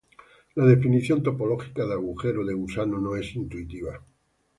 La 0.55 0.65
definición 0.65 1.21
topológica 1.21 1.85
de 1.85 1.93
agujero 1.93 2.43
de 2.43 2.55
gusano 2.55 2.99
no 2.99 3.15
es 3.15 3.35
intuitiva. 3.35 4.03